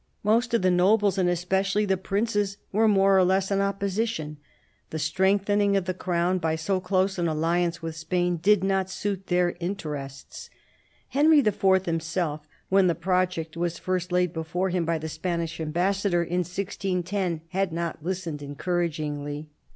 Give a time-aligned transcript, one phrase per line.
[0.23, 4.37] Most of the nobles, and especially the princes, were more or less in opposition;
[4.89, 9.27] the strengthening of the Crown by so close an alliance with Spain did not suit
[9.27, 10.49] their interests.
[11.09, 11.85] Henry IV.
[11.85, 17.41] himself, when the project was first laid before him by the Spanish Ambassador in 1610,
[17.49, 19.49] had not listened encouragingly.